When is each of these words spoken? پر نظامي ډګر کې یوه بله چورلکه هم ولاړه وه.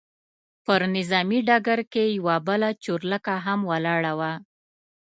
پر 0.65 0.81
نظامي 0.95 1.39
ډګر 1.47 1.79
کې 1.93 2.03
یوه 2.17 2.35
بله 2.47 2.69
چورلکه 2.83 3.33
هم 3.45 3.59
ولاړه 3.71 4.13
وه. 4.19 4.31